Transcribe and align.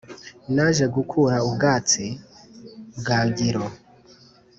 Naje 0.55 0.85
gukura 0.95 1.35
ubwatsi, 1.47 2.05
Bwagiro 2.99 3.63